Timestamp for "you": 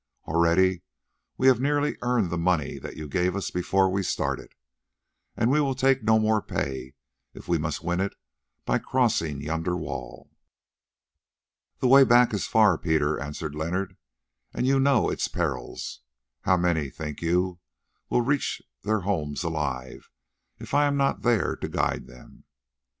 2.97-3.07, 14.65-14.79, 17.21-17.59